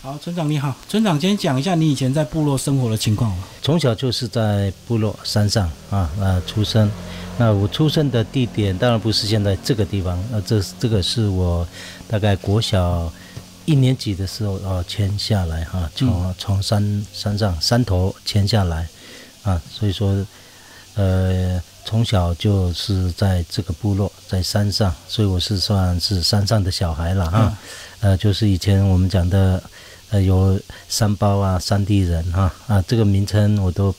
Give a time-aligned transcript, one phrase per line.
[0.00, 3.36] 好，村长你好，村长今天讲一下你以前在部落生活的情况。
[3.60, 6.88] 从小就是在部落山上啊啊出生，
[7.36, 11.66] 那我出生的地点当然不是现在这个地方，那这这个是我
[12.06, 13.12] 大概国小
[13.64, 18.88] 一年级的时候啊迁下来哈，从从山山上山头迁下来
[19.42, 20.24] 啊，所以说
[20.94, 27.58] 呃从小就是在这个部落在山上，所以我是算是山上的小孩了哈，
[27.98, 29.60] 呃就是以前我们讲的。
[30.10, 33.94] 呃，有山包啊，山地人哈啊，这个名称我都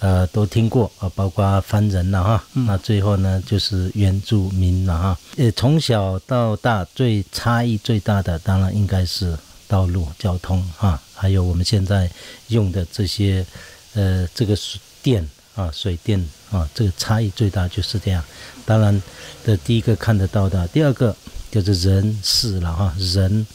[0.00, 2.44] 呃都听过啊，包括番人了哈。
[2.52, 5.18] 那最后呢，就是原住民了哈。
[5.36, 12.10] 呃，从小到大最差异最大的，当然应该是道路交通哈，还有我们现在
[12.48, 13.46] 用的这些
[13.94, 16.18] 呃这个水电啊，水电
[16.50, 18.24] 啊，这个差异最大就是这样。
[18.66, 19.00] 当然
[19.44, 21.16] 的第一个看得到的，第二个
[21.52, 23.46] 就是人事了哈，人。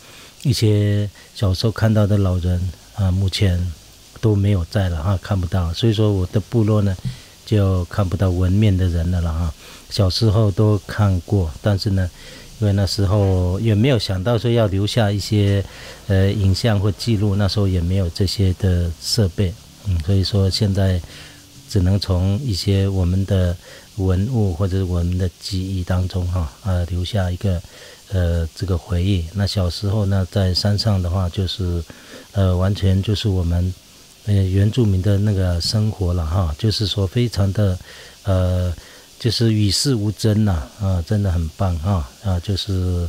[0.48, 2.58] 一些小时候看到的老人
[2.96, 3.60] 啊，目前
[4.22, 5.73] 都没有在了哈，看不到。
[5.73, 6.95] 所以说我的部落呢，
[7.45, 9.53] 就看不到纹面的人了了哈。
[9.90, 12.09] 小时候都看过，但是呢，
[12.59, 15.62] 因为那时候也没有想到说要留下一些
[16.08, 19.53] 呃影像或记录，那时候也没有这些的设备，
[19.86, 21.02] 嗯，所以说现在
[21.70, 23.53] 只能从一些我们的
[23.98, 27.62] 文物或者我们的记忆当中哈，呃，留下一个。
[28.13, 31.83] 呃，这个回忆，那小时候呢，在山上的话，就是，
[32.31, 33.73] 呃，完全就是我们，
[34.27, 37.78] 呃，原住民的那个生活了哈，就是说非常的，
[38.23, 38.73] 呃，
[39.19, 43.05] 就是与世无争呐，啊，真的很棒哈，啊，就是，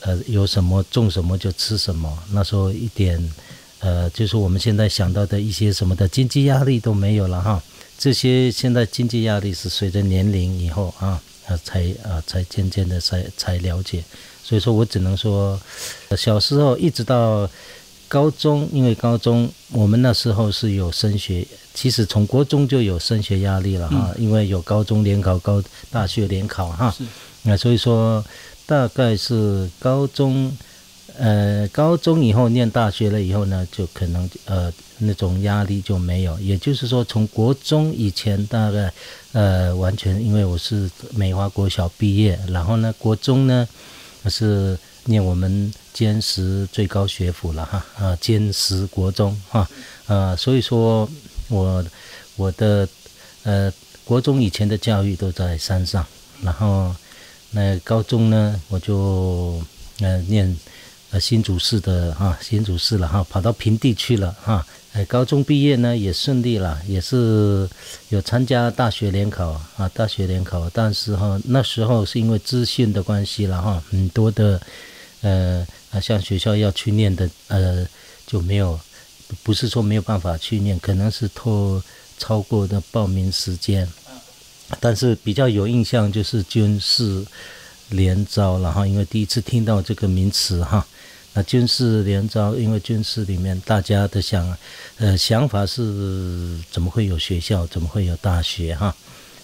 [0.00, 3.32] 呃，有什么种什么就吃什么，那时候一点，
[3.78, 7.62] 呃，就是我们现在想到的一些什么的经济压力都没有了哈，
[7.96, 14.04] 这些现在经济压力是随着年龄以后啊，啊，才啊，才渐渐的才才了解。
[14.44, 15.58] 所以说我只能说，
[16.16, 17.48] 小时候一直到
[18.08, 26.94] 高中，因为高中我们那时候是有升学，其实从国中就有升学压力了哈，因为有高中联考、高大学联考哈。
[27.42, 28.22] 那所以说，
[28.66, 30.54] 大概是高中，
[31.16, 36.38] 呃，高中以后念大学了以后呢，就可能呃那种压力就没有。
[36.40, 38.92] 也就是说，从国中以前大概
[39.32, 43.66] 呃完全，因为我是美华国小毕业，然后呢，国中呢。
[44.30, 49.68] 是念我们坚实最高学府了哈啊，坚实国中哈
[50.06, 51.08] 啊，所以说
[51.48, 51.84] 我
[52.36, 52.88] 我的
[53.42, 53.72] 呃
[54.04, 56.06] 国中以前的教育都在山上，
[56.42, 56.94] 然后
[57.50, 59.62] 那高中呢我就
[60.00, 60.56] 呃念
[61.10, 64.66] 呃新竹市的哈新竹市了哈，跑到平地去了哈。
[64.92, 67.66] 哎，高中毕业呢也顺利了，也是
[68.10, 70.68] 有参加大学联考啊，大学联考。
[70.68, 74.60] 但是哈，那时候是因为资讯的关系了哈，很多的
[75.22, 77.86] 呃啊，像学校要去念的呃
[78.26, 78.78] 就没有，
[79.42, 81.82] 不是说没有办法去念，可能是拖
[82.18, 83.88] 超过的报名时间。
[84.78, 87.24] 但是比较有印象就是军事
[87.88, 90.86] 联招了哈，因为第一次听到这个名词哈。
[91.34, 94.56] 那军事联招，因为军事里面大家的想，
[94.98, 98.94] 呃，想法是怎么会有学校，怎么会有大学哈？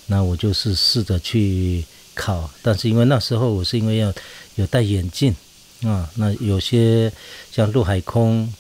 [0.07, 1.85] 那我就是试着去
[2.15, 4.13] 考，但是因为那时候我是因为要
[4.57, 5.35] 有戴眼镜
[5.83, 7.13] 啊，那有些
[7.51, 8.53] 像陆海空。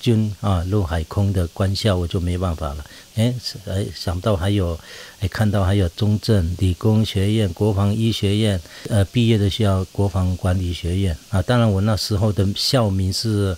[0.00, 2.84] 军啊，陆海空的官校我就没办法了。
[3.16, 3.34] 哎，
[3.66, 4.78] 哎，想到还有，
[5.20, 11.42] 哎，看到还有中正理工学院、国防医学院，呃，毕业的需要国防管理学院啊。
[11.42, 13.54] 当然，我那时候的校名是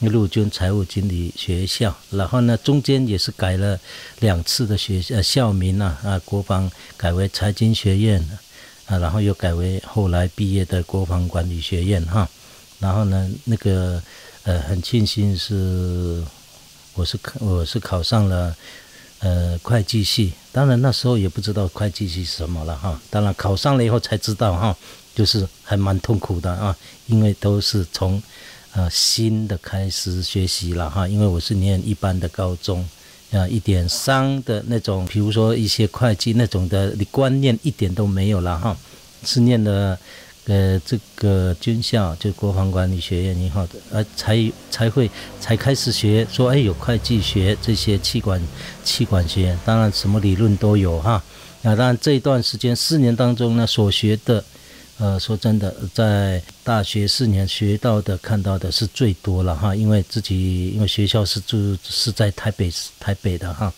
[0.00, 1.96] 陆军财务经理学校。
[2.10, 3.78] 然后呢，中间也是改了
[4.18, 8.20] 两次的学呃校名啊啊，国防改为财经学院
[8.86, 12.28] 啊，然后又改为后来毕业的国防管理学院哈。
[12.80, 14.02] 然后呢，那个。
[14.44, 16.22] 呃，很庆幸是，
[16.92, 18.54] 我是考我是考上了，
[19.20, 20.34] 呃，会计系。
[20.52, 23.00] 当然那时候也不知道会计系什么了哈。
[23.08, 24.76] 当然考上了以后才知道哈，
[25.14, 28.22] 就是还蛮痛苦的啊，因为都是从，
[28.74, 31.08] 呃，新的开始学习了哈。
[31.08, 32.86] 因为我是念一般的高中，
[33.32, 38.76] 啊，一点商的那种，比如说一些会计那种的，你观念一点都没有了哈，
[39.24, 39.98] 是念的。
[40.46, 45.10] 呃，这个军校就国防管理学院以后的，呃，才才会
[45.40, 48.38] 才开始学，说哎有会计学这些气管
[48.84, 51.22] 气管学，当然什么理论都有哈。
[51.62, 54.44] 那当然这一段时间四年当中呢，所学的，
[54.98, 62.70] 呃，说真的，在大学四年学到的看到的是最多了哈，因为自己因为学校是住是在台北
[63.00, 63.72] 台北的哈，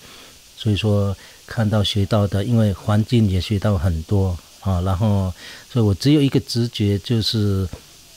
[0.57, 1.17] 所以说
[1.47, 4.37] 看到学到的，因为环境也学到很多。
[4.67, 5.33] 啊，然后，
[5.73, 7.67] 所以我只有一个直觉，就是，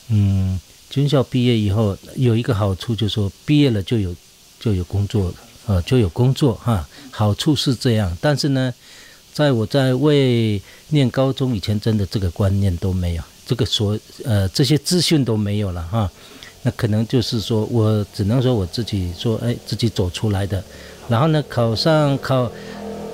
[0.08, 0.60] 嗯，
[0.90, 4.16] 军校毕业以后有一个好处，就是说毕业了就有
[4.60, 5.32] 就有工作，
[5.68, 6.88] 呃，就有工作哈。
[7.12, 8.74] 好处是这样，但是呢，
[9.32, 16.10] 在我在未念高中以前，真的这个观念都没有，这个所呃这些资讯都没有了哈。
[16.64, 20.64] 那可能就是说我只能说我自己说，哎，自己走出来的。
[21.08, 22.52] 然后呢，考上考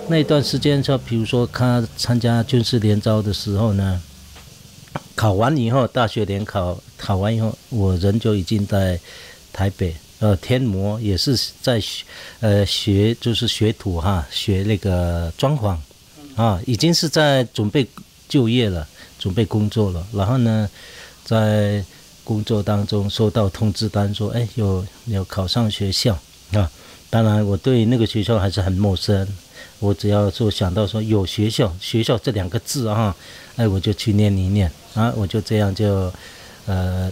[0.07, 4.02] 那段时间，就比如说他参加军事联招的时候呢。
[5.16, 9.00] 考完以后，大学联考考完以后，我人就已经在
[9.54, 12.04] 台北，呃，天魔也是在学，
[12.42, 15.78] 呃，学就是学徒哈，学那个装潢，
[16.36, 17.88] 啊，已经是在准备
[18.28, 18.86] 就业了，
[19.18, 20.06] 准备工作了。
[20.12, 20.69] 然后呢，
[21.24, 21.84] 在
[22.25, 26.19] 工作当中收到通知单说，哎，有有考上学校
[26.51, 26.69] 啊。
[27.10, 29.25] 当然，我对那个学校还是很陌生。
[29.80, 33.16] 我只要说想到说有学校，学校这两个字啊，
[33.57, 36.12] 哎，我就去念一念啊，我就这样就，
[36.66, 37.12] 呃，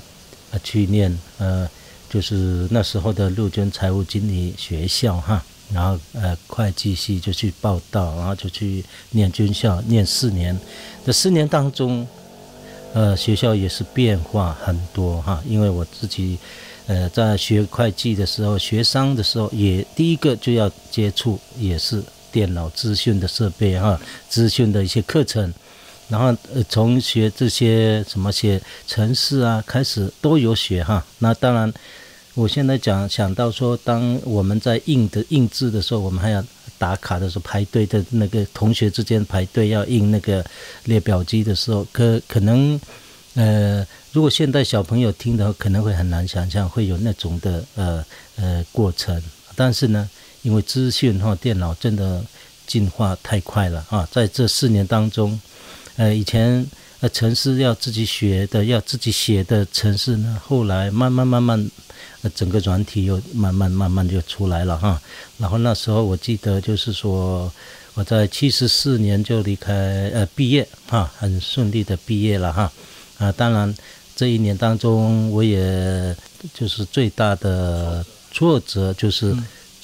[0.64, 1.70] 去念呃，
[2.10, 5.44] 就是那时候的陆军财务经理学校哈，
[5.74, 10.58] 然后呃会计系就去报道，然后就去念军校，念四年。
[11.06, 12.08] 这四年当中，
[12.94, 16.38] 呃，学校也是变化很多哈，因为我自己
[16.88, 22.02] 呃在学会计的时候，学商的时候，也第一个就要接触也是。
[22.34, 25.54] 电脑资讯的设备哈，资讯的一些课程，
[26.10, 31.06] 然后呃从学这些什么些程式啊开始都有学哈。
[31.20, 31.72] 那当然，
[32.34, 36.44] 我现在讲想到说，当我们在印的印制的时候，我们还要
[36.80, 40.44] 打卡的时候排队的那个同学之间排队要印那个
[40.86, 42.82] 列表机的时候，可可能
[43.36, 48.04] 呃，如果现在小朋友听的话，可能会很难想象会有那种的呃
[48.38, 49.22] 呃过程，
[49.56, 50.10] 但是呢。
[50.44, 52.24] 因为资讯哈，电脑真的
[52.68, 54.08] 进化太快了啊！
[54.12, 55.40] 在这四年当中，
[55.96, 56.66] 呃，以前
[57.00, 61.70] 呃，城市要自己学的，要自己写的城市呢，后来慢慢慢慢，
[62.24, 65.02] 呃，整个软体又慢慢慢慢就出来了哈。
[65.38, 67.50] 然后那时候我记得就是说，
[67.94, 72.72] 我在七十四年就离开呃毕业哈，很顺利的毕业了哈。
[73.18, 73.74] 啊，当然
[74.14, 76.16] 这一年当中，我也
[76.54, 79.34] 就是最大的挫折就是。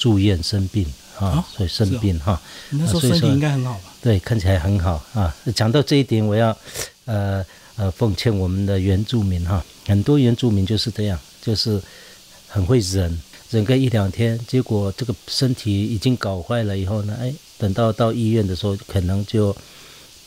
[0.00, 0.84] 住院生病
[1.18, 2.40] 啊，所以生病哈。
[2.70, 3.80] 那时候身体应该很好吧？
[4.02, 5.32] 对，看起来很好啊。
[5.54, 6.56] 讲到这一点，我要
[7.04, 7.44] 呃
[7.76, 11.80] 呃奉劝我们的原住民哈，很多原住民就是这样，就是
[12.48, 13.20] 很会忍，
[13.50, 19.54] 忍个一两天，结果这个身体已经搞坏了以后呢，哎，等到到医院的时候，可能就。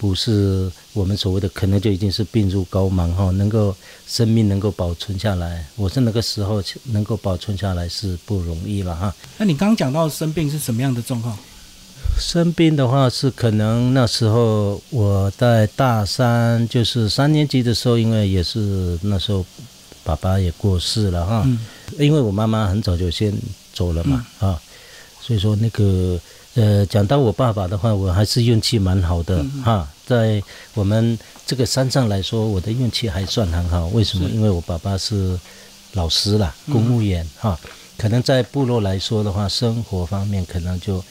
[0.04, 3.74] 不是我们所谓的，可能就已经是病入膏肓哈，能够
[4.06, 6.62] 生命能够保存下来，我是那个时候
[6.92, 9.16] 能够保存下来是不容易了哈。
[9.38, 11.38] 那你刚刚讲到生病是什么样的状况？
[12.20, 19.46] 生病的话是可能那时候我在大三，就是三年级的时候，因为也是那时候
[20.04, 21.48] 爸爸也过世了哈，
[21.98, 23.34] 因为我妈妈很早就先
[23.74, 24.62] 走了嘛啊，
[25.22, 26.20] 所以说那个。
[26.56, 29.90] 呃，讲到我爸爸的话，我还是运气蛮好的哈。
[30.06, 30.42] 在
[30.74, 33.88] 我们这个山上来说，我的运气还算很好。
[33.88, 34.30] 为什么？
[34.30, 35.40] 因为我爸爸是
[35.94, 37.60] 老师啦，公务员哈。
[37.98, 41.04] 可能在部落来说的话，生活方面可能就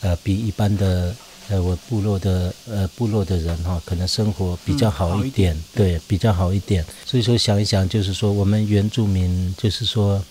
[0.00, 1.14] 呃比一般的
[1.48, 6.84] 呃我部落的呃部落的人哈，可能生活比较好一点，对，比较好一点。
[7.04, 10.24] 所以说想一想，就是说我们原住民，就是说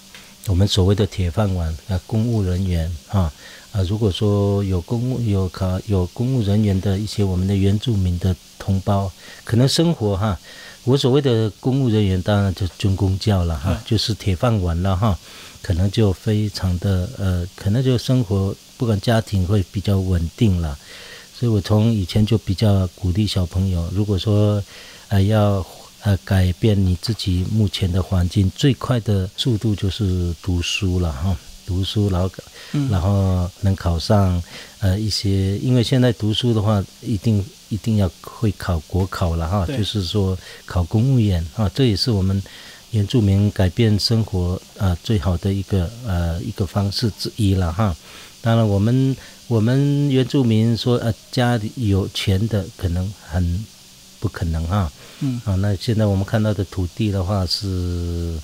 [0.47, 3.19] 我们所谓的铁饭碗啊，公务人员哈。
[3.19, 3.33] 啊，
[3.83, 9.11] 如果说有公务有考有公务人员的一些我们的原住民的同胞，
[9.43, 10.39] 可能生活哈，
[10.83, 15.17] 我所谓的公务人员当然就军公教了哈，就是铁饭碗了哈，
[15.61, 20.77] 可能就非常的呃，可能就生活不管家庭会比较稳定了，
[21.37, 24.63] 所以我从以前就比较鼓励小朋友，如果说
[25.09, 25.65] 呃要
[26.01, 31.37] 呃改变你自己目前的环境，最快的速度就是读书了哈。
[31.67, 32.31] 读书，然后，
[32.89, 34.41] 然后能考上
[34.79, 42.41] 呃一些，因为现在读书的话，一定一定要会考国考了哈，就是说考公务员啊，这也是我们
[42.91, 47.93] 原住民改变生活啊最好的一个呃一个方式之一了哈。
[48.41, 49.15] 当然，我们
[49.47, 53.65] 我们原住民说呃家里有钱的可能很
[54.21, 58.39] 不可能哈，嗯啊，那现在我们看到的土地的话是。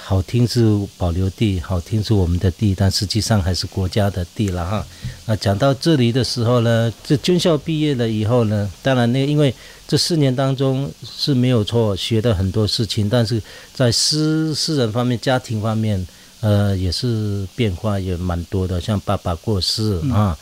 [0.00, 0.64] 好听是
[0.98, 4.86] 保留地，好听是我们的地，但实际上还是国家的地了哈。
[5.26, 9.54] 那讲到这里的时候呢，这军校毕业了以后呢，当然那因为
[9.86, 16.06] 这四年当中是没有错，学的很多事情，但是在私私人方面、家庭方面，
[16.40, 18.80] 呃，也是变化也蛮多的。
[18.80, 20.36] 像爸爸过世啊，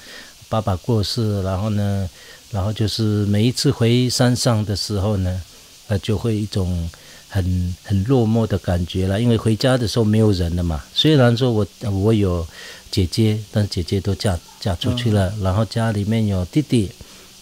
[0.49, 2.09] 爸爸过世，然后呢，
[2.51, 5.43] 然后就是每一次回山上的时候呢，
[5.89, 6.91] 呃，就会一种。
[7.35, 10.85] 很很落寞的感觉了，因为回家的时候没有人了嘛。
[10.93, 12.47] 虽然说我我有
[12.91, 16.91] 姐姐，但姐姐都嫁嫁出去了，然后家里面有弟弟，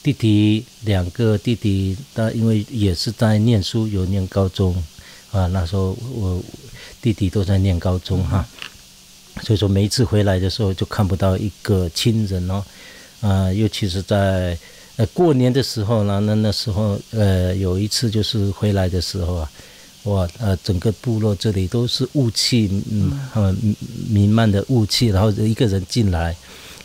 [0.01, 4.73] 弟弟两个弟弟，但因为也是在念书，有念高中
[5.33, 5.49] 啊。
[5.49, 6.41] 那时候我
[7.03, 8.47] 弟弟都在念高中哈，
[9.43, 12.63] 所以说每一次回来的时候就看不到一个亲人哦，
[13.23, 14.57] 啊，尤其是在
[14.95, 19.51] 呃过年的时候呢，那那时候呃有一次就是回来的时候啊。
[20.05, 23.55] 哇，呃，整个部落这里都是雾气，嗯，呃，
[24.09, 26.35] 弥漫的雾气，然后一个人进来，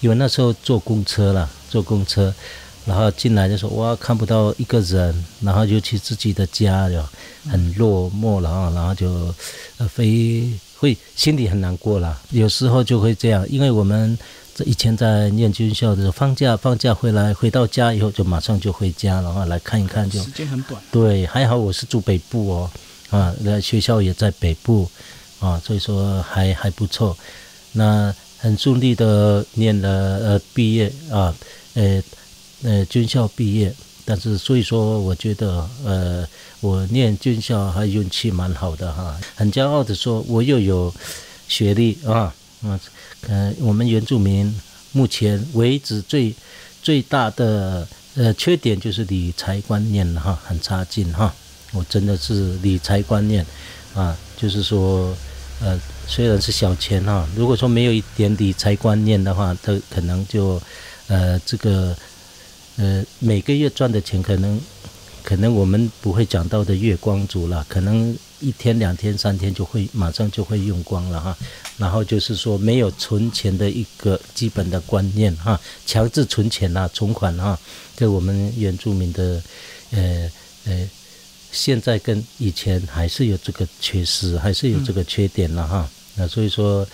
[0.01, 2.33] 因为那时候坐公车了，坐公车，
[2.85, 7.07] 然后进来的时候，哇，看不到一个人，然后尤其自己的家哟，
[7.49, 9.33] 很落寞了啊，然后就，
[9.77, 14.17] 呃，非会心里很难过了，有时候就会这样，因为我们
[14.53, 22.69] 这以前在念军校的时候，放假放假回来，回到家以后就马上就回家，然后来看一看，就时间很短，对，还好我是住北部哦。
[23.15, 24.89] 啊，那学校也在北部，
[25.39, 27.17] 啊，所以说还还不错。
[27.71, 31.33] 那很顺利的念了呃毕业啊，
[31.75, 32.03] 呃
[32.63, 33.73] 呃军校毕业。
[34.07, 36.27] 但是所以说，我觉得呃
[36.59, 40.93] 我念军校还运气蛮好的哈，很骄傲的说，我又有
[41.47, 42.79] 学历啊，嗯
[43.27, 44.53] 呃我们原住民
[44.91, 46.35] 目前为止最
[46.83, 51.33] 最大的呃缺点就是理财观念哈，很差劲哈。
[51.75, 53.45] 我真的是理财观念，
[53.93, 55.13] 啊，就是说，
[55.59, 55.77] 呃，
[56.07, 60.61] 虽然是小钱哈，如果说没有一点理财观念的话，它可能就，
[61.07, 61.93] 呃，这个，
[62.77, 64.57] 呃，每个月赚的钱可能，
[65.21, 71.35] 可能我们不会讲到的月光族了，可能一天、两天、三天就会马上就会用光了哈。
[71.77, 77.59] 然后就是说，没有存钱的一个基本的观念哈，强制存钱啊，存款哈，
[77.97, 79.43] 这我们原住民的，
[79.91, 80.31] 呃，
[80.65, 80.89] 呃。
[81.55, 85.89] 现在跟以前还是有这个缺失，还是有这个缺点了哈。
[86.15, 86.85] 那所以说，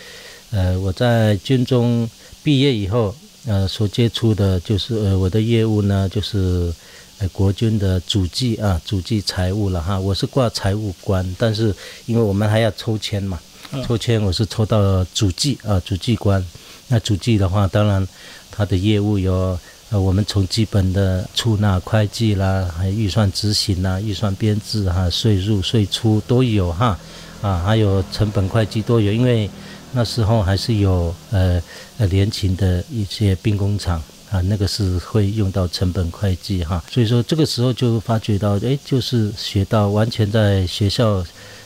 [0.52, 2.08] 呃，我在军中
[2.44, 3.14] 毕业以后，
[3.48, 6.72] 呃，所接触的就是呃我的业务呢，就是
[7.18, 10.00] 呃国军的主计啊，主计财务了哈。
[10.00, 11.76] 我是挂财务官，但是
[12.06, 13.40] 因为我们还要抽签嘛，
[13.86, 16.46] 抽签我是抽到主计啊，主计官。
[16.88, 18.08] 那主计的话，当然
[18.52, 19.60] 他的业务有。
[19.92, 26.98] 呃，我们从基本的出纳、会计啦，还有预算执行啦、预算编制哈、税入、税出都有哈，
[27.42, 29.50] 啊，还有成本会计都有，因为
[29.92, 31.62] 那时候还是有呃
[31.98, 41.22] 呃联勤的一些兵工厂啊，那个是会用到成本会计哈，所以说这个时候就发觉到，哎，就是学到完全在学校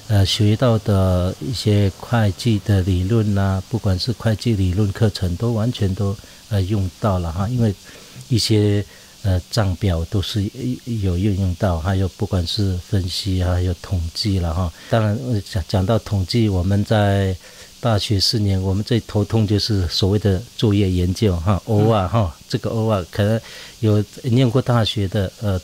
[0.07, 6.17] 呃学到的一些会计的理论呐，不管是会计理论课程，都完全都
[6.49, 7.71] 呃用到了哈，因为。
[8.29, 8.83] 一些
[9.23, 10.43] 呃账表都是
[10.85, 14.71] 有运用到，还有不管是分析还有统计了哈。
[14.89, 15.17] 当然
[15.49, 17.35] 讲讲到统计，我们在
[17.79, 23.39] 大学四年，我们最头痛就是所谓的作业研究哈偶尔哈，这个偶尔，可能
[23.79, 25.61] 有念过大学的呃。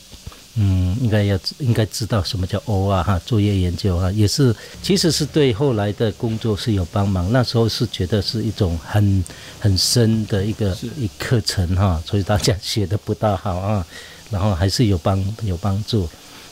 [0.55, 7.31] 嗯，应该要应该知道什么叫 O 啊哈，作业研究啊，也是其实是对后来的工作是有帮忙。
[7.31, 9.23] 那时候是觉得是一种很
[9.59, 13.85] 很深的一个一课程哈，所以大家写的不大好啊，
[14.29, 16.09] 然后还是有帮有帮助。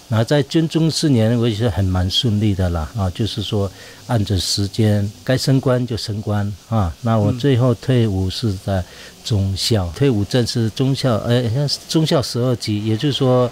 [0.09, 3.71] 然后在军中四年，我也是很蛮顺利的啦啊，就是说
[4.07, 6.91] 按着时间该升官就升官啊。
[7.03, 8.83] 那我最后退伍是在
[9.23, 11.43] 中校，退伍证是中校，呃，
[11.87, 13.49] 中校十二级，也就是说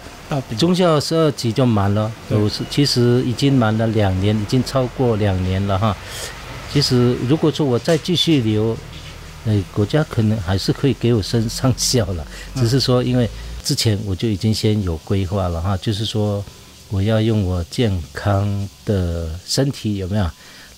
[0.58, 2.12] 中校十二级就满了。
[2.28, 5.96] 都是其实已经满了两年，已经超过两年了哈。
[6.74, 8.76] 其实如果说我再继续留，
[9.46, 13.30] 呃，国家可能还是可以给我升上校了，只是说因为。
[13.67, 16.41] 之前我就已经先有规划了哈，就是说
[16.88, 18.47] 我要用我健康
[18.86, 20.25] 的身体有没有？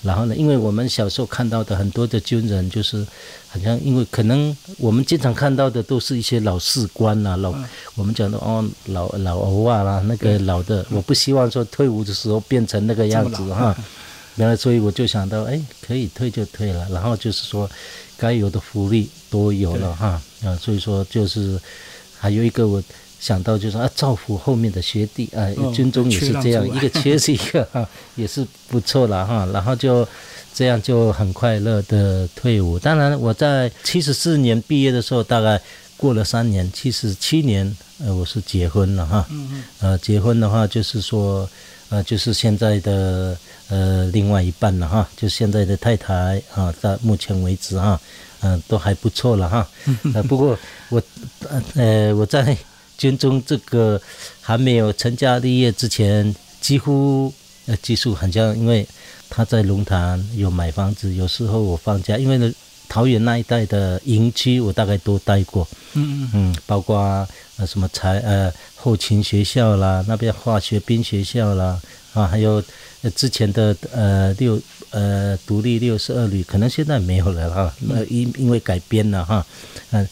[0.02, 3.06] 然后呢，因为我们小时候看到的很多的军人，就是
[3.48, 7.54] 好像因为可能我们经常看到的都是一些老士官呐，老
[7.94, 13.78] 我们讲的哦老老欧啊啦，那个老的，我不希望说退伍的时候变成那个样子哈。
[14.38, 17.70] 原来所以我就想到，哎，可以退就退了，然后就是说
[18.18, 21.60] 该有的福利都有了哈啊，所以说就是。
[22.20, 22.84] 还有一个我
[23.20, 29.46] 想到就是啊，造福后面的学弟啊，军中也是这样，一个缺是一个 哈，也是不错了哈。
[29.54, 30.08] 然后就
[30.54, 32.78] 这样就很快乐的退伍。
[32.80, 35.60] 当然我在七十四年毕业的时候，大概
[35.98, 39.26] 过了三年，七十七年呃我是结婚了哈。
[39.30, 39.64] 嗯嗯。
[39.80, 41.50] 呃，结婚的话就是说
[41.90, 48.00] 呃就是现在的呃另外一半了哈，就现在的太太啊，到目前为止哈。
[48.42, 49.68] 嗯，都还不错了哈。
[50.14, 50.58] 呃，不过
[50.90, 51.02] 我，
[51.76, 52.58] 呃，我在
[52.98, 54.02] 军中这个
[54.42, 57.34] 还没有成家立业之前，几乎
[57.66, 58.88] 呃技术很像，因为
[59.30, 62.52] 他在龙潭有买房子，有时候我放假，因为呢
[62.88, 66.98] 桃园那一带的营区我大概都待过，嗯嗯嗯，包括
[67.58, 71.80] 呃什么才呃后勤学校啦，那边化学兵学校啦，
[72.14, 72.64] 啊，还有呃
[73.16, 74.60] 之前的呃六
[74.92, 79.46] 呃独立六十二旅，可能现在没有了哈，那因因为改编了哈，
[79.92, 80.08] 嗯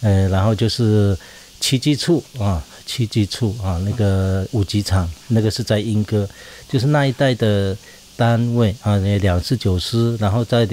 [0.00, 1.16] 呃然后就是
[1.60, 6.28] 七机处啊，七机处啊，那个五机场那个是在莺歌，
[6.68, 7.76] 就是那一带的。
[8.16, 10.68] 单位啊，那两四九师，然后在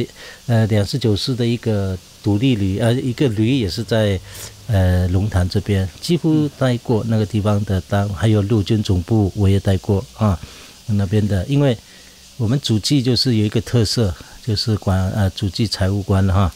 [0.46, 4.20] 呃两四九师的一个独立旅，呃一个旅也是在
[4.68, 10.40] 呃龙潭这边，几乎待过那个地方的单，还有陆军总部我也待过啊，
[10.88, 11.78] 那边的，因为
[12.38, 14.14] 我们主计就是有一个特色，
[14.46, 16.52] 就是管呃主计财务官哈，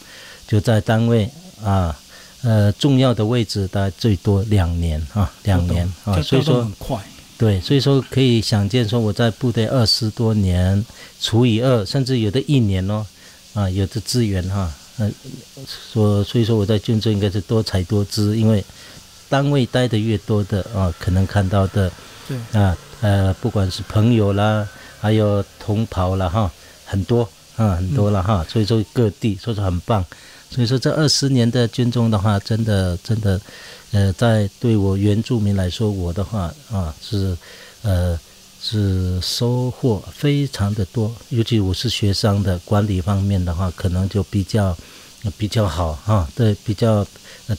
[0.46, 1.30] 就在单位
[1.62, 1.96] 啊
[2.42, 6.98] 呃重要的位置大概最多两年啊两年啊，所以说很快。
[7.38, 10.82] 对，所以说可以想见，说我在部队二十多年，
[11.20, 13.04] 除以二，甚至有的一年哦，
[13.52, 15.12] 啊，有的资源哈，嗯，
[15.92, 18.64] 说所以说我在军中应该是多才多姿，因为
[19.28, 21.92] 单位待的越多的啊，可能看到的，
[22.26, 22.74] 对，啊，
[23.06, 24.66] 呃，不管是朋友啦，
[25.00, 26.50] 还有同袍了哈，
[26.84, 27.22] 很多
[27.56, 30.04] 啊，很多了哈，所以说各地，所以说很棒，
[30.50, 33.40] 所以说这二十年的军中的话，真的真的。
[33.92, 37.36] 呃，在对我原住民来说，我的话啊是，
[37.82, 38.18] 呃
[38.60, 44.76] 是收获非常的多，尤其我是学生的，管理方面的话，可能就比较
[45.36, 47.06] 比较好哈，对，比较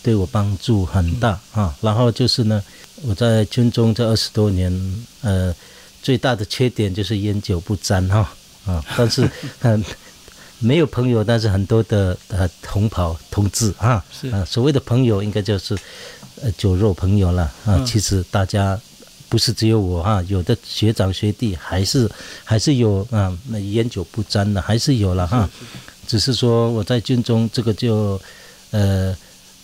[0.02, 1.76] 对我帮助很大啊。
[1.82, 2.64] 然后就是呢，
[3.04, 5.54] 我在军中这二十多年，呃，
[6.02, 8.30] 最大的缺点就是烟酒不沾哈
[8.66, 9.30] 啊，但是
[9.62, 9.84] 嗯。
[10.60, 15.78] 没有朋友，但是很多的呃同袍同志啊，是啊，所谓的朋友应该就是
[16.42, 17.80] 呃酒肉朋友了啊。
[17.86, 18.76] 其实大家
[19.30, 22.10] 不是只有我哈，有的学长学弟还是
[22.44, 25.48] 还是有啊，那烟酒不沾的还是有了哈。
[26.08, 28.20] 只是说我在军中这个就
[28.72, 29.16] 呃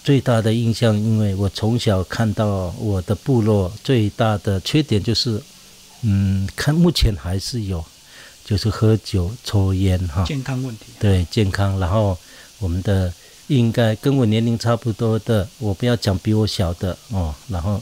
[0.04, 5.42] 最大的印象，因为我从小看到我的部落最大的缺点就是
[6.02, 7.84] 嗯，看目前还是有。
[8.46, 10.88] 就是喝酒、抽烟，哈，健康问题。
[11.00, 12.18] 对健康，然后
[12.60, 13.12] 我们的
[13.48, 17.82] 应该跟我年龄差不多的，我不要讲比我小的哦，然后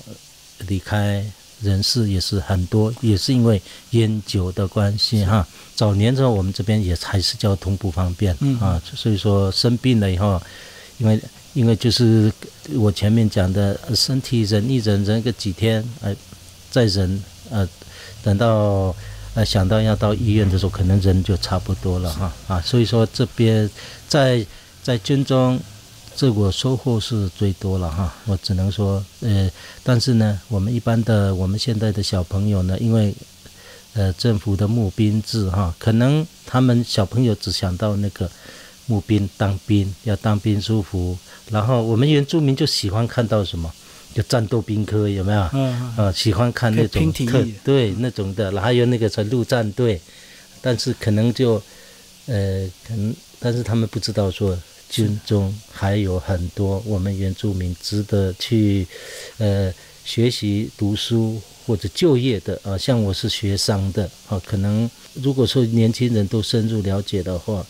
[0.67, 1.25] 离开
[1.61, 5.47] 人士也是很多，也是因为烟酒的关系哈。
[5.75, 10.41] 早年时候我们这边也还是交通不方便啊，所以说生病了以后，
[10.97, 11.21] 因为
[11.53, 12.31] 因为就是
[12.73, 16.15] 我前面讲的，身体忍一忍，忍个几天，呃，
[16.69, 17.67] 再忍，呃，
[18.23, 18.95] 等到。
[19.33, 23.69] 呃，想到要到医院的时候，可能人就差不多了哈啊，所以说这边
[24.05, 24.45] 在
[24.83, 25.57] 在军中，
[26.15, 28.13] 这我收获是最多了哈。
[28.25, 29.49] 我只能说，呃，
[29.83, 33.13] 但是呢，我们一般的我们现在的小朋友呢，因为
[33.93, 38.29] 呃政府的募兵制哈，可能他们小朋友只想到那个
[38.85, 41.17] 募兵当兵要当兵舒服，
[41.49, 43.71] 然后我们原住民就喜欢看到什么。
[44.13, 45.49] 就战斗兵科有没有？
[45.53, 50.01] 嗯呃，喜欢看那种特对那种的，然后还有那个什陆战队，
[50.59, 51.53] 但是可能就
[52.25, 54.53] 呃，可能但是他们不知道说
[54.91, 58.85] 军中还有很多我们原住民值得去
[59.39, 59.73] 呃
[60.05, 67.65] 学习读书或者就业的啊，像我是学商的啊，可能如果说年轻人都深入了解的话，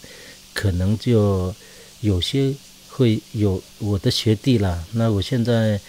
[0.54, 1.54] 可能就
[2.02, 2.54] 有些
[2.90, 4.84] 会有我的学弟啦。
[4.92, 5.80] 那我现在。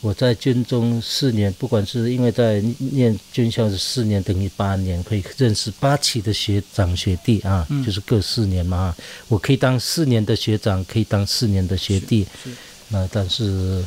[0.00, 8.94] 我在军中四年，不管是因为在念军校是四年等于八年，可以认识八期的学长学弟啊，就是各四年嘛。
[9.28, 12.26] 我可以当四年的学长，可以当四年的学弟。
[12.88, 13.84] 那但是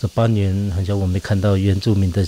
[0.00, 2.26] 这八年好像我没看到原住民的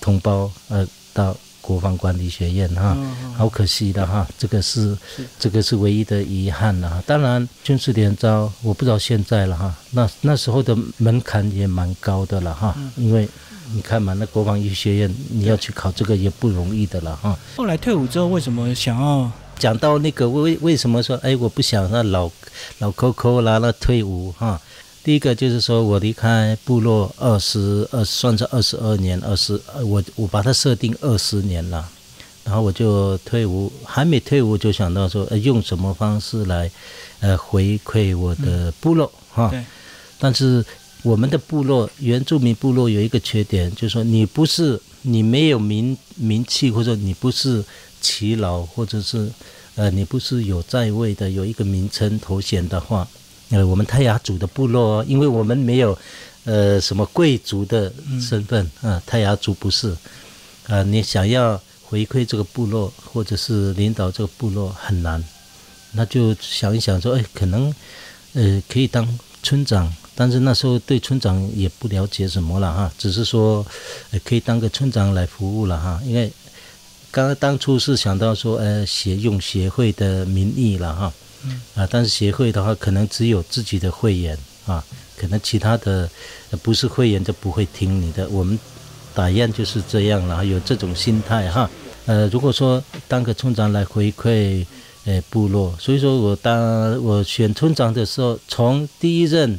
[0.00, 1.36] 同胞呃到。
[1.66, 2.94] 国防管理学院哈，
[3.34, 4.96] 好可惜的哈，这个是
[5.38, 7.02] 这个是唯一的遗憾了哈。
[7.06, 9.74] 当然军事联招，我不知道现在了哈。
[9.92, 13.26] 那那时候的门槛也蛮高的了哈，因为
[13.72, 17.34] 你看嘛，那国防医学院你要去考这个也不容易的了哈。
[17.56, 22.30] 后来退伍之后，为什么想要讲到那个为为什么说哎我不想那老
[22.78, 24.60] 老 Coco 啦那退伍哈？
[25.04, 31.86] 第一个就是说，我离开部落二十二，算是二十二年，二十，我我把它设定二十年了，
[32.42, 36.70] 然后我就退伍，还没退伍就想到说，呃，用什么方式来，
[37.20, 39.52] 呃，回馈我的部落哈。
[40.18, 40.64] 但是
[41.02, 47.62] 我们的部落原住民部落有一个缺点，就是说你不是你没有名名气，或者你不是
[48.00, 49.30] 耆老，或者是
[49.74, 53.06] 呃你不是有在位的有一个名称头衔的话。
[53.50, 55.96] 呃，我们泰雅族的部落，因为我们没有，
[56.44, 59.96] 呃，什么贵族的身份啊，泰雅族不是，
[60.66, 65.22] 啊，你想要回回馈这个部落，或者是领导这个部落很难，
[65.92, 67.72] 那就想一想说，哎，可能
[68.32, 69.06] 呃可以当
[69.44, 73.64] 村长，但是那时候对村长也不了解什么了哈，只是说
[74.24, 76.32] 可以当个村长来服务了哈，因为
[77.12, 81.12] 刚刚当初是想到说，呃，协用协会的名义了哈，
[81.74, 84.84] 啊，但是协会的话可能只有自己的会员啊，
[85.16, 86.08] 可能其他的
[86.62, 88.58] 不是会员就不会听你的，我们。
[89.16, 91.70] 打雁就是这样了，有这种心态哈。
[92.04, 94.66] 呃，如果说当个村长来回馈
[95.04, 99.56] 呃部落，所以说我当我选村长的时候，从第一任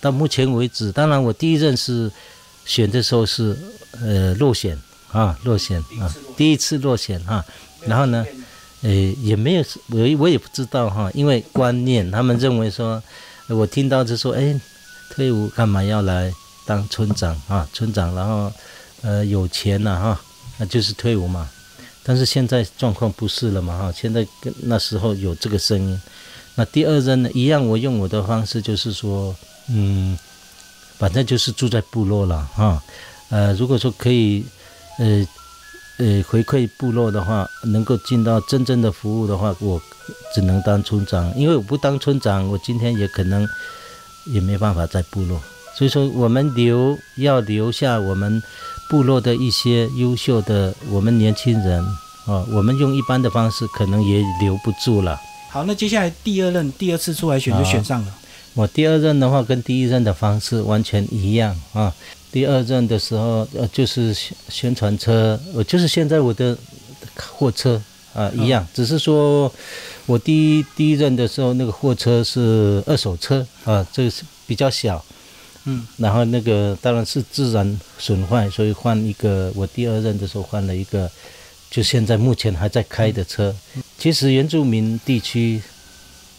[0.00, 2.10] 到目前为止，当然我第一任是
[2.64, 3.56] 选的时候是
[4.02, 4.76] 呃落选
[5.12, 7.44] 啊落选啊，第一次落选哈。
[7.86, 8.26] 然后呢，
[8.82, 13.02] 呃也没有我我也不知道哈，因为观念他们认为说，
[13.48, 14.60] 我听到就说哎
[15.10, 16.32] 退伍干嘛要来
[16.66, 18.52] 当村长啊村长，然后。
[19.02, 20.20] 呃，有钱了哈，
[20.56, 21.48] 那就是退伍嘛。
[22.02, 23.92] 但是现在状况不是了嘛哈。
[23.92, 26.02] 现在跟那时候有这个声音。
[26.56, 29.36] 那第二任呢，一样，我用我的方式，就是说，
[29.68, 30.18] 嗯，
[30.98, 32.82] 反正就是住在部落了哈。
[33.28, 34.44] 呃，如果说可以，
[34.98, 35.24] 呃
[35.98, 39.80] 呃回馈部落的话，能够尽到真正的服务的话，我
[40.34, 41.32] 只能当村长。
[41.36, 43.46] 因为我不当村长，我今天也可能
[44.26, 45.40] 也没办法在部落。
[45.76, 48.42] 所以说，我们留要留下我们。
[48.88, 51.84] 部落的一些优秀的我们年轻人
[52.24, 55.18] 啊，我们用一般的方式可能也留不住了。
[55.50, 58.14] 好，那接下来第二任第二次出来选就选上了。
[58.54, 61.92] 我第二任的话跟第一任的方式完全一样啊。
[62.32, 64.14] 第二任的时候呃就是
[64.48, 66.56] 宣传车，我就是现在我的
[67.16, 67.80] 货车
[68.14, 69.52] 啊一样，只是说
[70.06, 75.04] 我第一第一任的时候那个货车是二手车啊，这个是比较小。
[75.68, 79.50] 嗯，然后那个当然是自然损坏，所以换一个。
[79.56, 81.10] 我第二任的时候换了一个，
[81.68, 83.52] 就现在目前还在开的车。
[83.98, 85.60] 其实原住民地区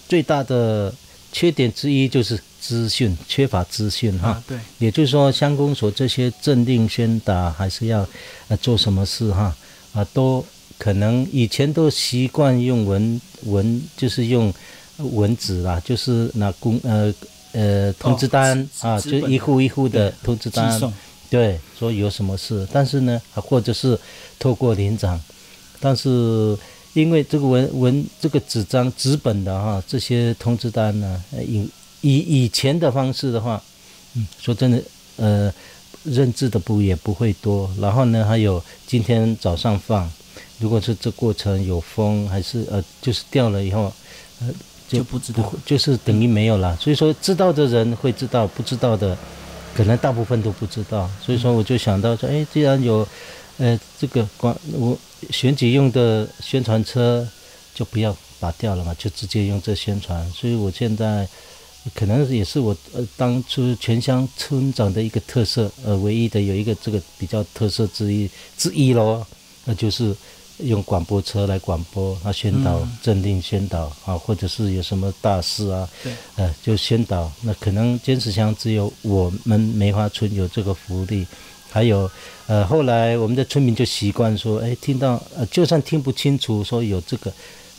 [0.07, 0.93] 最大的
[1.33, 4.41] 缺点之一就是资讯缺乏资讯哈。
[4.47, 4.57] 对。
[4.79, 8.07] 也就是说，乡公所这些镇定宣导还是要
[8.47, 9.55] 呃做什么事哈
[9.93, 10.45] 啊，都
[10.77, 14.53] 可能以前都习惯用文文，就是用
[14.97, 17.13] 文字啦，就是拿公呃。
[17.53, 20.93] 呃，通知单啊，就一户一户的通知单，
[21.27, 23.97] 对，说有什么事，但是呢，或者是
[24.37, 25.19] 透过连长，
[25.79, 26.55] 但是
[26.93, 31.67] 因为这个文文这个纸张纸本的哈，这些通知单呢，以
[32.01, 33.61] 以以前的方式的话，
[34.13, 34.81] 嗯，说真的，
[35.17, 35.53] 呃，
[36.03, 40.11] 认字的不也不会多，然后呢，还有今天早上放，
[40.59, 43.91] 如果是这过程有风，还是呃，就是掉了以后，
[44.41, 44.47] 呃。
[44.89, 46.73] 就不知道，就是等于没有了。
[46.77, 49.17] 所以说，知道的人会知道，不知道的，
[49.75, 51.09] 可能大部分都不知道。
[51.21, 53.05] 所以说，我就想到说，哎，既然有，
[53.57, 54.97] 呃，这个广我
[55.29, 57.27] 选举用的宣传车，
[57.75, 60.25] 就不要拔掉了嘛，就直接用这宣传。
[60.31, 61.27] 所以我现在
[61.93, 69.25] 可能也是我呃当初全乡村长的一个特色，呃，唯一的有一个这个比较特色之一之一咯，
[69.65, 70.15] 那就是。
[70.61, 75.87] 用广播车来广播，啊，宣导镇定宣导啊，或者是有什么大事啊，
[76.35, 77.31] 呃，就宣导。
[77.43, 81.27] 那可能坚持乡只有我们梅花村有这个福利，
[81.69, 82.09] 还有
[82.47, 87.31] 呃，后来我们的村民就习惯说，哎，听到呃，就算听不清楚说有这个，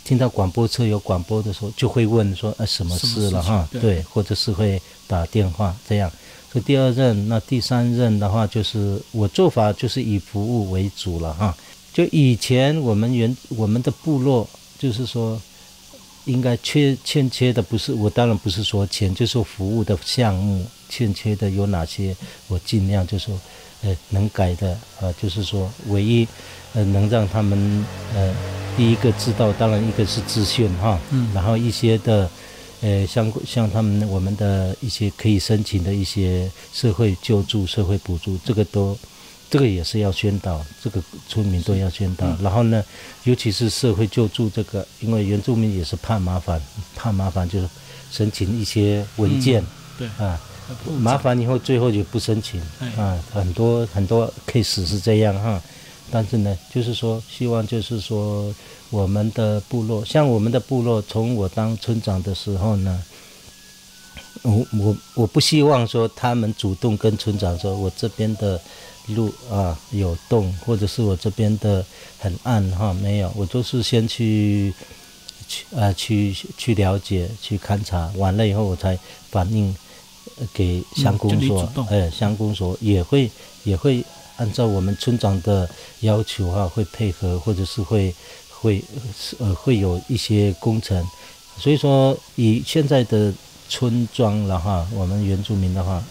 [0.04, 3.68] 听到广播车有广播的时候，就会问说，呃，什么事了哈？
[3.72, 6.10] 对，或者是会打电话这样。
[6.50, 11.54] 所以第二任，那第三任的话，就是我做法就是以服务为主了哈。
[11.92, 15.38] 就以前我们原我们的部落，就是说，
[16.24, 23.38] 应该缺欠缺的不是我当然不是说钱，就是说服务的项目欠缺的有哪些，我尽量就说，
[23.82, 26.26] 呃，能改的啊，就是说唯一，
[26.74, 28.34] 呃，能让他们呃
[28.76, 32.28] 第一个知道，当然一个是资讯哈，嗯，然后一些的，
[32.80, 38.96] 呃，像像他们我们的一些可以申请的一些社会救助、社会补助，这个都。
[39.50, 42.26] 这个也是要宣导，这个村民都要宣导。
[42.42, 42.84] 然后呢，
[43.24, 46.60] 尤其是社会救助这个，因为原住民也是怕麻烦，
[46.94, 47.66] 怕麻烦就是
[48.12, 49.64] 申请一些文件，
[49.96, 50.38] 对啊，
[51.00, 52.60] 麻烦以后最后就不申请
[52.98, 55.58] 啊，很多很多 case 是这样哈。
[56.10, 58.54] 但是呢，就是说希望就是说
[58.90, 63.02] 我们的部落，像我们的部落，从我当村长的时候呢，
[64.42, 68.60] 我我我不希望说他们主动跟村长说，我这边的。
[69.14, 71.82] 路啊有洞，或者是我这边的
[72.18, 74.70] 很暗哈，没有，我都是先去
[75.48, 78.98] 去啊去去了解、去勘察，完了以后我才
[79.30, 79.74] 反映
[80.52, 83.30] 给乡公所，哎，乡公所也会
[83.64, 84.04] 也会
[84.38, 85.68] 按照我们村长的
[86.00, 88.12] 要求哈，会配合或者是会
[88.48, 88.82] 会
[89.38, 91.06] 呃会有一些工程。
[91.58, 93.32] 所以说，以现在的
[93.68, 96.02] 村庄了哈，我们原住民的话，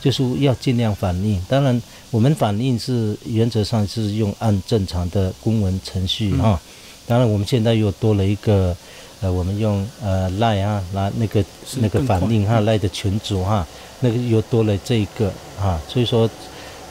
[0.00, 1.42] 就是要尽量反映。
[1.48, 6.60] 当然，我们反映是原则上是用按正常的公文程序哈。
[7.06, 8.76] 当然，我们现在又多了一个，
[9.22, 11.42] 呃，我们用呃赖啊，那那个
[11.76, 13.66] 那个反应哈，赖的群组哈，
[14.00, 15.80] 那个又多了这一个啊。
[15.88, 16.28] 所以说，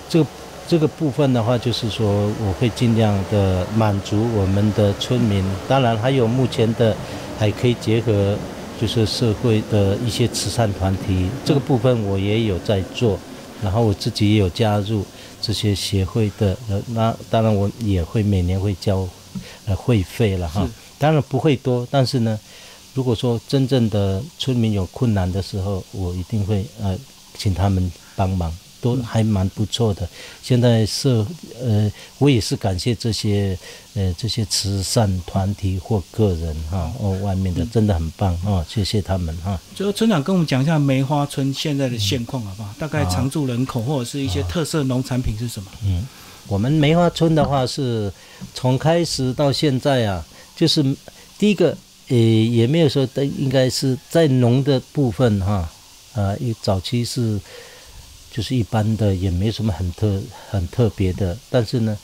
[0.10, 0.26] 这个
[0.74, 5.46] 这个部分的话，就是说我会尽量的满足我们的村民。
[5.68, 6.98] 当然，还有目前的。
[7.38, 8.38] 还可以结合，
[8.80, 13.20] 就是社会的一些慈善团体，这个部分我也有在做，
[13.62, 15.04] 然后我自己也有加入
[15.42, 19.06] 这些协会的，呃，那当然我也会每年会交，
[19.66, 20.66] 呃，会费了哈，
[21.00, 22.40] 当然不会多，但是呢，
[22.94, 26.96] 如果说真正的村民有困难的时候，我一定会呃
[27.38, 28.56] 请他们帮忙。
[28.84, 30.06] 都还蛮不错的。
[30.42, 31.26] 现在社
[31.62, 33.58] 呃，我也是感谢这些
[33.94, 39.58] 呃这些慈善团体或个人哈哦，外面的真的很棒哦，谢谢他们哈。
[39.74, 42.76] 最后村长跟我们讲一下梅花村现在的现况好不好？
[42.78, 45.72] 大概常住人口或者是一些特色农产品是什么？
[45.86, 46.06] 嗯，
[46.48, 48.12] 我们梅花村的话是
[48.54, 50.26] 从开始到现在啊，
[50.58, 50.84] 就是
[51.38, 51.78] 第一个
[52.10, 55.70] 呃也没有说的，应该是在农的部分哈
[56.14, 57.40] 啊，一早期是。
[58.34, 60.20] 就是一般的，也没什么很特
[60.50, 61.38] 很特别的。
[61.52, 61.98] 但是呢，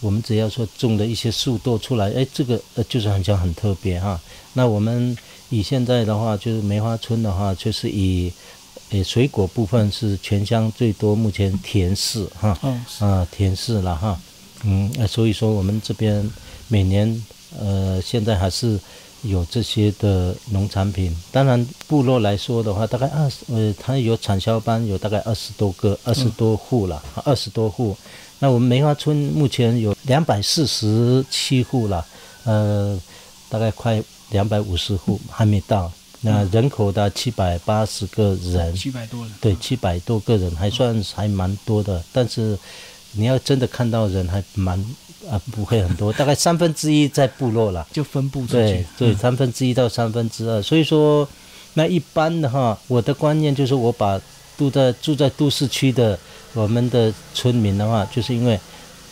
[0.00, 4.18] 我们只要说种的一些树多出来，哎，这个呃就是很像很特别哈。
[4.54, 5.16] 那我们
[5.50, 8.32] 以现在的话，就是梅花村的话，就是以
[8.90, 12.58] 呃水果部分是全乡最多，目前甜柿哈，
[13.00, 14.18] 啊甜柿了哈，
[14.64, 16.28] 嗯，所以说我们这边
[16.68, 17.22] 每年
[17.58, 18.80] 呃现在还是。
[19.24, 27.96] 有这些的农产品，当然部落来说的话，大概二十呃，它有产销班，有大概二十多个，二十多户了，二十多户。
[28.38, 32.04] 那我们梅花村目前有两百四十七户了，
[32.44, 33.00] 呃，
[33.48, 35.90] 大概快两百五十户还没到。
[36.20, 42.58] 那人口的七百八十个人，七百多人，对，七百多个人还算还蛮多的，但是
[43.12, 44.84] 你要真的看到人还蛮。
[45.30, 48.54] 啊，不会很多，大概三分之一在部落了，就分布出去。
[48.54, 50.60] 对对，三分之一到三分之二。
[50.62, 51.28] 所以说，
[51.74, 54.20] 那一般的哈，我的观念就是，我把
[54.56, 56.18] 住在住在都市区的
[56.52, 58.58] 我们的村民的话，就是因为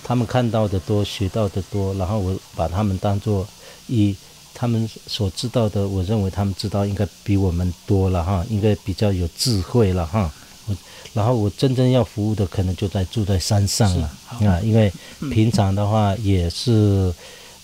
[0.05, 3.47] 他们看到的多，学到的多，然后我把他们当做
[3.89, 4.15] 以
[4.55, 10.31] 他们所知道的，我认为他们知道应该比我们多了哈，应该比较有智慧了哈。
[11.13, 14.91] 然后我真正要服务的可能就在住在山上了啊，因为
[15.31, 17.13] 平常的话也是，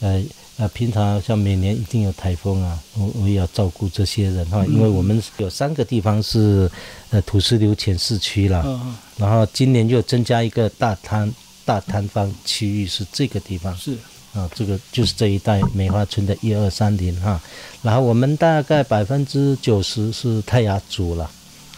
[0.01, 0.23] 呃
[0.59, 6.71] 呃，平常像每年一定有台风啊，我我也要照顾这些人哈，因为我们有三个地方是
[7.11, 8.81] 呃土石流前市区了，
[9.17, 11.33] 然后今年又增加一个大滩
[11.65, 13.97] 大滩方区域是这个地方是。
[14.35, 17.41] 啊，这个就是这一带梅花村的一二三零哈，
[17.83, 21.31] 然后我们大概百分之九十是泰雅族了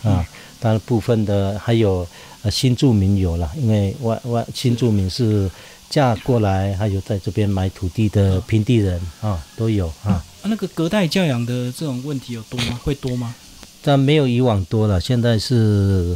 [0.03, 0.27] 啊。
[0.61, 2.07] 当然，部分的还有
[2.43, 5.51] 呃新住民有了，因为外外新住民是
[5.89, 10.23] 嫁过来，还有在这边买土地的平地人啊都有啊。
[10.45, 12.79] 那个隔代教养的这种问题有多吗？
[12.85, 13.35] 会多吗？
[13.83, 16.15] 但没有以往多了，现在是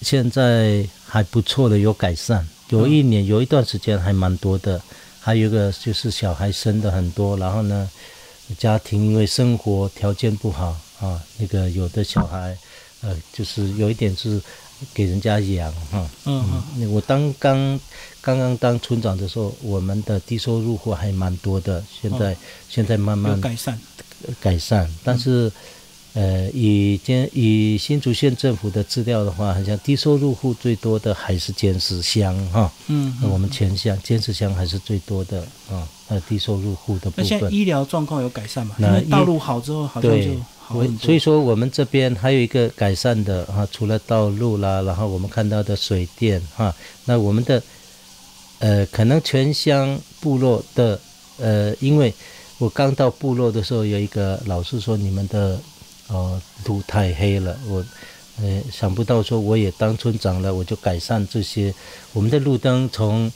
[0.00, 2.46] 现在还不错的，有改善。
[2.68, 4.80] 有一年有一段时间还蛮多的，
[5.20, 7.90] 还有一个就是小孩生的很多，然后呢，
[8.56, 12.56] 家庭因为生活条件不好啊，那个有的小孩。
[13.02, 14.40] 呃，就是有一点是
[14.94, 17.78] 给人家养哈，嗯嗯，我当刚
[18.20, 22.36] 刚刚当村长的时候，我们的低收入户还蛮多的，现在
[22.68, 23.78] 现在慢慢改善
[24.40, 25.50] 改善，但是
[26.14, 37.24] 呃，以监以新竹县政府的资料的话，好像低收入户最多的还是监视乡哈，嗯，我们前乡监视乡还是最多的啊，呃，低收入户的部分。
[37.24, 38.76] 那现在医疗状况有改善吗？
[38.78, 40.30] 那道路好之后，好像就。
[40.70, 47.62] 我所以说，我们这边还有一个改善的啊，除了道路啦，然后我们看到的水电哈，那我们的
[48.58, 50.98] 呃，可能全乡部落的
[51.38, 52.14] 呃，因为
[52.58, 55.60] 我刚到部落的时候，有一个老师说你们的
[56.08, 57.84] 哦路太黑了，我
[58.40, 61.74] 呃想不到说我也当村长了，我就改善这些，
[62.14, 63.30] 我们的路灯从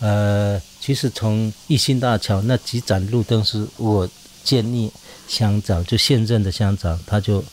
[0.00, 4.06] 呃，其实从一心大桥那几盏路灯是我
[4.44, 4.90] 建议。
[5.28, 7.44] 乡长就现任的乡长，他就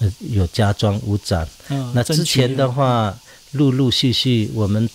[0.00, 1.48] 呃有加装五盏。
[1.68, 3.16] 嗯，那之前的话，
[3.52, 4.90] 陆陆续续我们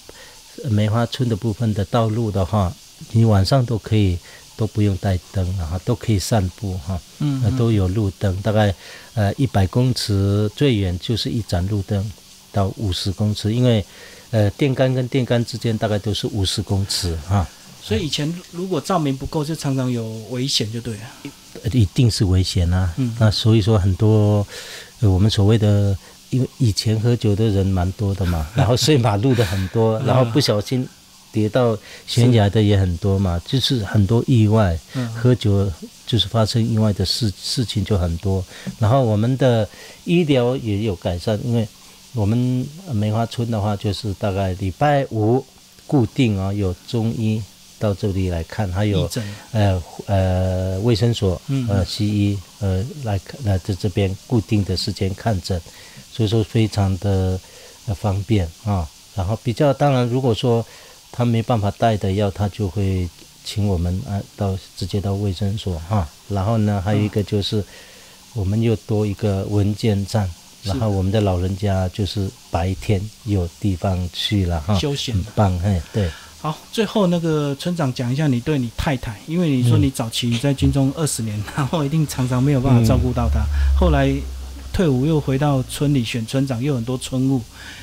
[0.69, 2.71] 梅花村的部分的道路的话，
[3.11, 4.17] 你晚上都可以
[4.57, 7.01] 都不用带灯了哈，都可以散步哈。
[7.19, 8.75] 嗯，都有路灯，大概
[9.13, 12.11] 呃一百公尺最远就是一盏路灯
[12.51, 13.83] 到五十公尺，因为
[14.31, 17.47] 呃，电杆跟电杆之间大概都是五十公尺哈。
[17.87, 21.01] 所以以前如果照明不够，就常常有危险，就对了。
[21.71, 22.91] 一定是危险啊！
[22.97, 24.45] 嗯那所以说很多
[25.01, 25.95] 呃我们所谓的，
[26.31, 30.87] 因为以前喝酒的人蛮多的嘛， 然后睡马路的很多，然后不小心
[31.31, 34.77] 跌到悬崖的也很多嘛，就是很多意外。
[34.95, 35.71] 嗯喝酒
[36.07, 38.43] 就是发生意外的事事情就很多，
[38.79, 39.67] 然后我们的
[40.05, 41.67] 医疗也有改善，因为
[42.13, 45.45] 我们梅花村的话，就是大概礼拜五
[45.87, 47.41] 固定啊、有中医
[47.79, 55.59] 到这里来看，还有诊呃呃卫生所嗯呃西医呃来看来在这边固定的时间看诊，
[56.11, 57.39] 所以说非常的
[57.87, 58.87] 呃方便啊。
[59.15, 60.65] 然后比较当然，如果说
[61.11, 63.09] 他没办法带的药，他就会
[63.43, 67.63] 请我们啊到直接到卫生所哈、然后呢，还有一个就是
[68.33, 70.29] 我们又多一个文件站。
[70.65, 76.09] 然后我们的老人家就是白天有地方去了哈，休闲很棒嘿，对。
[76.45, 83.39] 好，最后那个村长讲一下你对你太太，因为你说你早期在军中二十年， 然后一定常常没有办法照顾到她，
[83.75, 84.13] 后来
[84.71, 87.41] 退伍又回到村里选村长，又很多村务，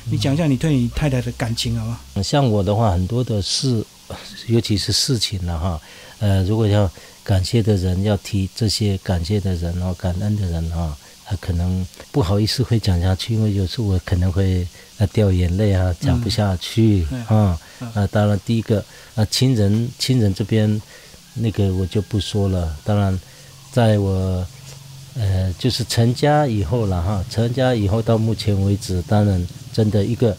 [0.09, 1.99] 你讲一下你对你太太的感情好吗？
[2.23, 3.83] 像我的话，很多的事，
[4.47, 5.81] 尤其是事情了哈，
[6.19, 6.89] 呃，如果要
[7.21, 14.65] 感谢的人，要提这些感谢的人哦，感恩的人哈，呃，可能不好意思会讲下去，因为有时候我可能会
[14.97, 17.59] 呃掉眼泪啊，讲不下去嗯啊。
[17.79, 18.83] 嗯啊，当然第一个
[19.15, 20.81] 啊，亲人亲人这边
[21.33, 22.75] 那个我就不说了。
[22.83, 23.19] 当然，
[23.71, 24.45] 在我
[25.15, 30.35] 呃就是成家以后了哈，成家以后到目前为止，当然真的一个。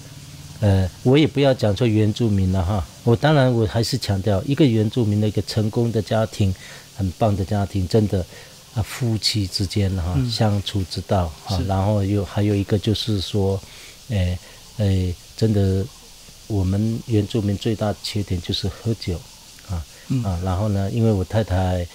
[0.61, 6.55] 呃，我也不要讲说原住民了哈，我当然我还是强调一个原住民的一个成功的家庭，
[6.97, 8.25] 很棒的家庭，真的
[8.73, 13.61] 啊，夫妻之间哈、嗯相处之道啊，然后又还有一个就是说，
[14.09, 14.39] 呃
[14.79, 15.85] 呃，真的
[16.47, 19.15] 我们原住民最大的缺点就是喝酒
[19.71, 21.87] 啊嗯啊，然后呢，因为我太太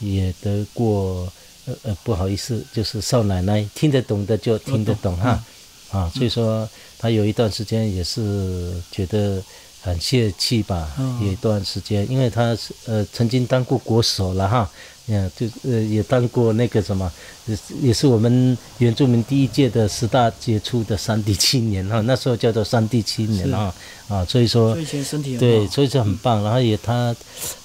[0.00, 1.30] 也得过
[1.66, 5.44] 呃呃不好意思，就是少奶奶听得懂的就听得懂哈。
[5.90, 9.42] 啊，所以说他有一段时间也是觉得
[9.80, 14.70] 很泄气吧，嗯有一段时间，因为他是呃曾经当过国手了哈，
[15.08, 17.10] 嗯，就呃也当过那个什么，
[17.46, 23.74] 也是也是我们原住民第一届的十大杰出的山地青年哈，那时候叫做山地青年是啊
[24.08, 26.42] 啊，所以说所以以前身体对，所以说很棒。
[26.42, 27.14] 然后也他，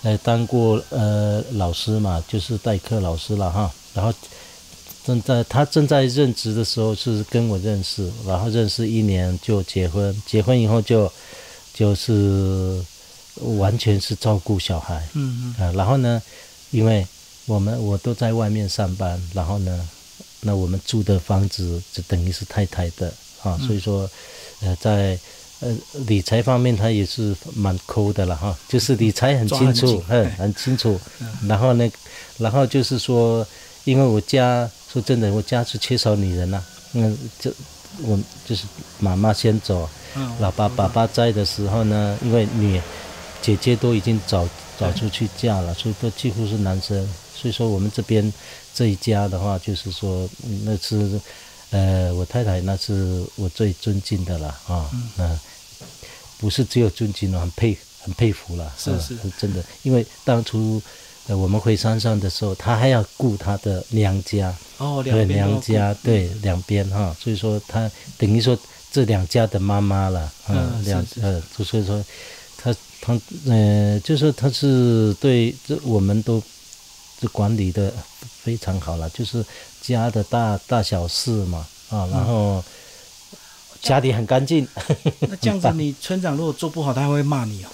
[0.04, 3.72] 呃，当过呃老师嘛，就是代课老师了哈。
[3.94, 4.14] 然后
[5.06, 11.12] 正在他正在任职的时候是跟我认识，然后认识一年就结婚，结婚以后就
[11.74, 12.82] 就是
[13.58, 15.06] 完全是照顾小孩。
[15.14, 16.22] 嗯嗯啊，然后呢，
[16.72, 17.06] 因为
[17.46, 19.90] 我们我都在外面上班，然后呢，
[20.42, 24.10] 那我们住的房子就等于是太太的啊，所以说，
[24.62, 25.20] 呃，在
[25.60, 25.76] 呃
[26.08, 30.98] 理财方面他也是蛮抠的了哈，就是理财很清楚很，很很清楚。
[31.48, 31.90] 然后呢，
[32.38, 33.46] 然后就是说，
[33.84, 37.52] 因为我家说真的，我家是缺少女人呐、嗯，就
[38.04, 38.64] 我就是
[39.00, 40.34] 妈妈先走，嗯。
[40.40, 42.82] 老爸爸爸在的时候呢，因为女
[43.42, 44.48] 姐姐都已经早
[44.80, 47.06] 早出去嫁了，所以都几乎是男生。
[47.36, 48.32] 所以说我们这边
[48.74, 51.20] 这一家的话，就是说嗯那是
[51.72, 55.40] 呃我太太那是我最尊敬的了啊，那、
[56.38, 59.00] 不是只有尊敬了，很佩很佩服了，啊是。
[59.00, 60.82] 是真的，因为当初。
[61.26, 68.60] 呃，我们回山上的时候，她还要顾她的娘家，哦，对娘家，对两边哈，所以说她等于说
[68.92, 72.04] 这两家的妈妈了，嗯两是是呃，就所以说
[72.58, 76.44] 她她呃，就说她是对这我们都
[77.24, 77.90] 这管理的
[78.42, 79.42] 非常好了，就是
[79.82, 82.62] 家的大大小事嘛啊，然后
[83.82, 84.68] 家里很干净，
[85.22, 87.70] 那这样子，你 村长如果做不好，他还会骂你哦。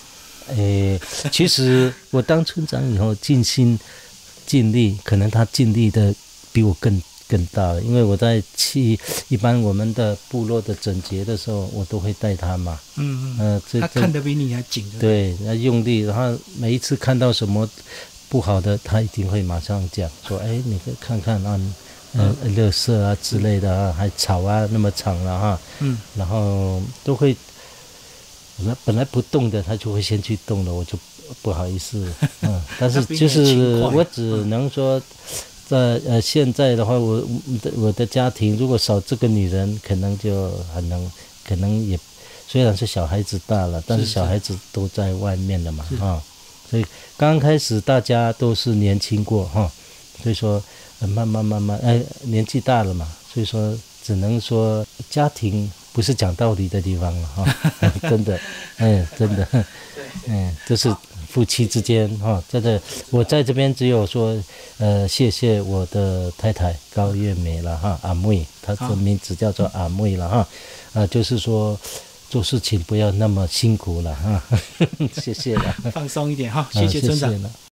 [0.56, 3.80] 诶，其实我当村长以后尽心
[4.46, 6.14] 尽力，可能他尽力的
[6.52, 14.86] 比我更更大了，因为我在去一般我们的部落的整洁的时候，我都会带他嘛，嗯嗯，呃，这他看得比你还紧。
[15.00, 17.68] 对，要用力，然后每一次看到什么
[18.30, 21.60] 不好的，他一定会马上讲说，哎，你看看啊，
[22.14, 27.36] 呃，垃圾啊之类的啊，还草啊那么长了哈，嗯，然后都会，
[28.58, 30.98] 本来本来不动的，他就会先去动了，我就
[31.42, 32.08] 不好意思，
[32.42, 35.02] 嗯，但是就是我只能说，
[35.68, 41.12] 在呃现在的话，我我的我的家庭如果少这个女人，可能就很能，
[41.48, 42.00] 可能也
[42.48, 46.22] 虽然是小孩子大了，但是是小孩子都在外面了嘛，啊，
[46.70, 46.86] 所以
[47.18, 49.72] 刚开始大家都是年轻过哈，
[50.22, 50.62] 所以说
[51.00, 57.56] 呃慢慢慢慢，哎，年纪大了嘛，所以说只能说家庭不是讲道理的地方了哈，
[58.10, 58.40] 真的，
[58.78, 59.48] 嗯，真的，
[60.28, 60.96] 嗯，这是
[61.28, 64.36] 夫妻之间哈，在这我在这边只有说，
[64.78, 70.48] 呃，谢谢我的太太高月梅了哈，阿妹，她的名字叫做阿妹了哈，
[70.94, 71.80] 啊，就是说
[72.30, 74.44] 做事情不要那么辛苦了哈，
[75.20, 77.34] 谢谢了，放松一点哈，谢谢村长。